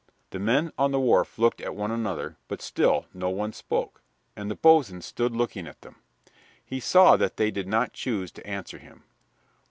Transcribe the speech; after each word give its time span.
The 0.31 0.39
men 0.39 0.71
on 0.79 0.89
the 0.89 0.99
wharf 0.99 1.37
looked 1.37 1.61
at 1.61 1.75
one 1.75 1.91
another, 1.91 2.35
but 2.47 2.59
still 2.59 3.05
no 3.13 3.29
one 3.29 3.53
spoke, 3.53 4.01
and 4.35 4.49
the 4.49 4.55
boatswain 4.55 5.01
stood 5.03 5.35
looking 5.35 5.67
at 5.67 5.81
them. 5.81 5.97
He 6.65 6.79
saw 6.79 7.17
that 7.17 7.37
they 7.37 7.51
did 7.51 7.67
not 7.67 7.93
choose 7.93 8.31
to 8.31 8.47
answer 8.47 8.79
him. 8.79 9.03